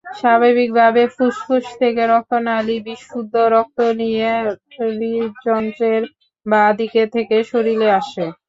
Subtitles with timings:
[0.05, 4.29] স্বাভাবিকভাবে ফুসফুস থেকে রক্তনালি বিশুদ্ধ রক্ত নিয়ে
[4.75, 6.03] হৃদ্যন্ত্রের
[6.45, 8.25] বাঁ দিক থেকে শরীরে আসে।